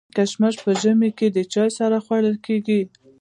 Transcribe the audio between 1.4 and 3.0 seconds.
چايو سره خوړل کيږي.